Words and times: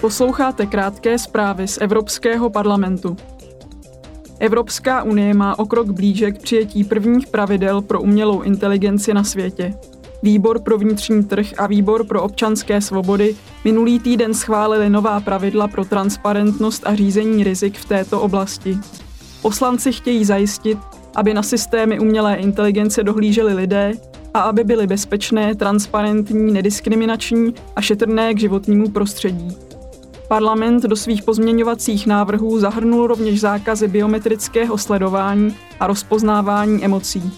Posloucháte 0.00 0.66
krátké 0.66 1.18
zprávy 1.18 1.68
z 1.68 1.78
Evropského 1.80 2.50
parlamentu. 2.50 3.16
Evropská 4.38 5.02
unie 5.02 5.34
má 5.34 5.58
o 5.58 5.66
krok 5.66 5.90
blíže 5.90 6.30
k 6.30 6.42
přijetí 6.42 6.84
prvních 6.84 7.26
pravidel 7.26 7.82
pro 7.82 8.00
umělou 8.00 8.42
inteligenci 8.42 9.14
na 9.14 9.24
světě. 9.24 9.74
Výbor 10.22 10.60
pro 10.60 10.78
vnitřní 10.78 11.24
trh 11.24 11.46
a 11.58 11.66
Výbor 11.66 12.06
pro 12.06 12.22
občanské 12.22 12.80
svobody 12.80 13.36
minulý 13.64 13.98
týden 13.98 14.34
schválili 14.34 14.90
nová 14.90 15.20
pravidla 15.20 15.68
pro 15.68 15.84
transparentnost 15.84 16.82
a 16.86 16.94
řízení 16.94 17.44
rizik 17.44 17.78
v 17.78 17.84
této 17.84 18.20
oblasti. 18.20 18.78
Poslanci 19.42 19.92
chtějí 19.92 20.24
zajistit, 20.24 20.78
aby 21.14 21.34
na 21.34 21.42
systémy 21.42 22.00
umělé 22.00 22.36
inteligence 22.36 23.02
dohlíželi 23.02 23.54
lidé 23.54 23.92
a 24.34 24.40
aby 24.40 24.64
byly 24.64 24.86
bezpečné, 24.86 25.54
transparentní, 25.54 26.52
nediskriminační 26.52 27.54
a 27.76 27.80
šetrné 27.80 28.34
k 28.34 28.40
životnímu 28.40 28.88
prostředí. 28.88 29.67
Parlament 30.28 30.82
do 30.82 30.96
svých 30.96 31.22
pozměňovacích 31.22 32.06
návrhů 32.06 32.58
zahrnul 32.58 33.06
rovněž 33.06 33.40
zákazy 33.40 33.88
biometrického 33.88 34.78
sledování 34.78 35.56
a 35.80 35.86
rozpoznávání 35.86 36.84
emocí. 36.84 37.32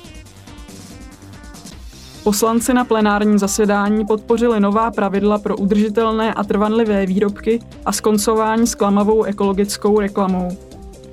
Poslanci 2.24 2.74
na 2.74 2.84
plenárním 2.84 3.38
zasedání 3.38 4.06
podpořili 4.06 4.60
nová 4.60 4.90
pravidla 4.90 5.38
pro 5.38 5.56
udržitelné 5.56 6.34
a 6.34 6.44
trvanlivé 6.44 7.06
výrobky 7.06 7.60
a 7.86 7.92
skoncování 7.92 8.66
s 8.66 8.74
klamavou 8.74 9.22
ekologickou 9.22 10.00
reklamou. 10.00 10.56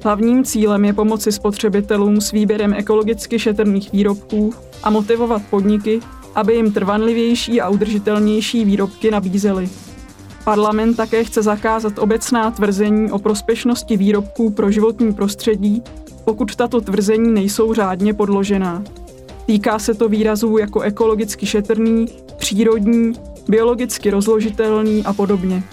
Hlavním 0.04 0.44
cílem 0.44 0.86
je 0.86 0.94
pomoci 0.94 1.32
spotřebitelům 1.32 2.22
s 2.22 2.32
výběrem 2.32 2.74
ekologicky 2.74 3.40
šetrných 3.40 3.92
výrobků 3.92 4.54
a 4.84 4.90
motivovat 4.90 5.42
podniky, 5.50 6.00
aby 6.36 6.56
jim 6.56 6.74
trvanlivější 6.74 7.62
a 7.62 7.70
udržitelnější 7.70 8.66
výrobky 8.66 9.12
nabízely. 9.12 9.70
Parlament 10.48 10.98
také 10.98 11.24
chce 11.24 11.42
zakázat 11.42 12.00
obecná 12.00 12.52
tvrzení 12.52 13.12
o 13.12 13.20
prospěšnosti 13.20 13.98
výrobků 13.98 14.50
pro 14.50 14.72
životní 14.72 15.14
prostředí, 15.14 15.84
pokud 16.26 16.56
tato 16.56 16.82
tvrzení 16.82 17.34
nejsou 17.34 17.74
řádně 17.74 18.14
podložená. 18.14 18.84
Týká 19.46 19.80
se 19.80 19.94
to 19.94 20.10
výrazů 20.10 20.58
jako 20.58 20.82
ekologicky 20.82 21.46
šetrný, 21.46 22.06
přírodní, 22.38 23.14
biologicky 23.50 24.10
rozložitelný 24.10 25.04
a 25.06 25.14
podobně. 25.14 25.64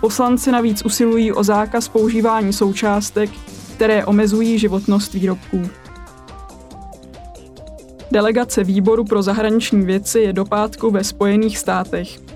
Poslanci 0.00 0.52
navíc 0.52 0.84
usilují 0.84 1.32
o 1.32 1.44
zákaz 1.44 1.88
používání 1.88 2.52
součástek, 2.52 3.30
které 3.74 4.04
omezují 4.04 4.58
životnost 4.58 5.14
výrobků. 5.14 5.62
Delegace 8.10 8.64
výboru 8.64 9.04
pro 9.04 9.22
zahraniční 9.22 9.84
věci 9.84 10.18
je 10.20 10.32
do 10.32 10.44
pátku 10.44 10.90
ve 10.90 11.04
Spojených 11.04 11.58
státech. 11.58 12.26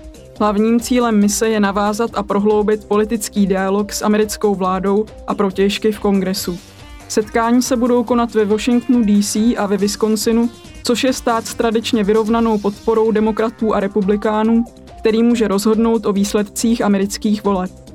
Hlavním 0.41 0.79
cílem 0.79 1.19
mise 1.19 1.49
je 1.49 1.59
navázat 1.59 2.11
a 2.13 2.23
prohloubit 2.23 2.85
politický 2.85 3.47
dialog 3.47 3.93
s 3.93 4.01
americkou 4.01 4.55
vládou 4.55 5.05
a 5.27 5.35
protěžky 5.35 5.91
v 5.91 5.99
kongresu. 5.99 6.59
Setkání 7.07 7.61
se 7.61 7.77
budou 7.77 8.03
konat 8.03 8.33
ve 8.33 8.45
Washingtonu 8.45 9.03
DC 9.05 9.35
a 9.35 9.65
ve 9.67 9.77
Wisconsinu, 9.77 10.49
což 10.83 11.03
je 11.03 11.13
stát 11.13 11.45
s 11.45 11.55
tradičně 11.55 12.03
vyrovnanou 12.03 12.57
podporou 12.57 13.11
demokratů 13.11 13.75
a 13.75 13.79
republikánů, 13.79 14.63
který 14.99 15.23
může 15.23 15.47
rozhodnout 15.47 16.05
o 16.05 16.13
výsledcích 16.13 16.81
amerických 16.81 17.43
voleb. 17.43 17.90